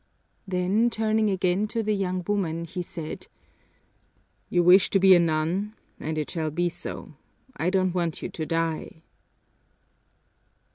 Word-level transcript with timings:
Then, 0.47 0.89
turning 0.89 1.29
again 1.29 1.67
to 1.67 1.83
the 1.83 1.93
young 1.93 2.23
woman, 2.27 2.65
he 2.65 2.81
said, 2.81 3.27
"You 4.49 4.63
wish 4.63 4.89
to 4.89 4.99
be 4.99 5.13
a 5.13 5.19
nun, 5.19 5.75
and 5.99 6.17
it 6.17 6.31
shall 6.31 6.49
be 6.49 6.69
so. 6.69 7.13
I 7.55 7.69
don't 7.69 7.93
want 7.93 8.23
you 8.23 8.27
to 8.29 8.45
die." 8.47 9.03